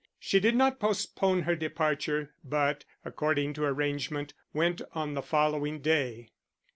[0.19, 6.31] She did not postpone her departure, but, according to arrangement, went on the following day.